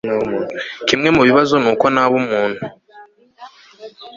kimwe 0.87 1.09
mubibazo 1.15 1.55
ni 1.63 1.67
uko 1.73 1.85
naba 1.93 2.15
umuntu 2.21 2.61